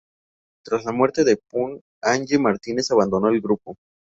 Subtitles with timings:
[0.65, 3.75] Tras la muerte de Pun, Angie Martínez abandonó el grupo.